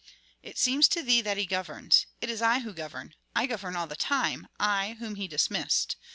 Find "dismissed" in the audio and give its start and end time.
5.27-5.95